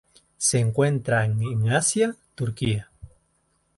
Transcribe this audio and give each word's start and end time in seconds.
Se 0.39 0.57
encuentran 0.57 1.39
en 1.43 1.69
Asia: 1.69 2.15
Turquía. 2.33 2.89